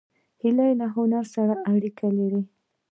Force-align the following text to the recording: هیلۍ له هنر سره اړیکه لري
هیلۍ 0.41 0.71
له 0.81 0.87
هنر 0.95 1.25
سره 1.35 1.53
اړیکه 1.73 2.07
لري 2.17 2.41